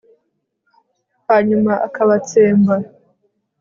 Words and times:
hanyuma 1.29 1.71
akabatsemba 1.87 2.75